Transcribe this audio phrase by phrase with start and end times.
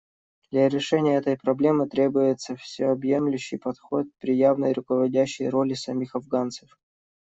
[0.49, 6.75] Для решения этой проблемы требуется всеобъемлющий подход при явной руководящей роли самих афганцев.